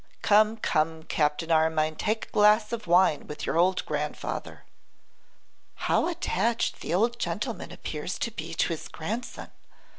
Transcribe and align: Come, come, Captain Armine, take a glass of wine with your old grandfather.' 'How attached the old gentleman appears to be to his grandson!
Come, 0.23 0.57
come, 0.57 1.03
Captain 1.03 1.51
Armine, 1.51 1.95
take 1.95 2.25
a 2.25 2.29
glass 2.31 2.71
of 2.73 2.87
wine 2.87 3.27
with 3.27 3.45
your 3.45 3.59
old 3.59 3.85
grandfather.' 3.85 4.63
'How 5.75 6.07
attached 6.07 6.79
the 6.81 6.91
old 6.91 7.19
gentleman 7.19 7.71
appears 7.71 8.17
to 8.17 8.31
be 8.31 8.55
to 8.55 8.69
his 8.69 8.87
grandson! 8.87 9.51